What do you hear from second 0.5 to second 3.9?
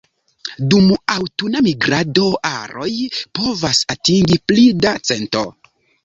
Dum aŭtuna migrado aroj povas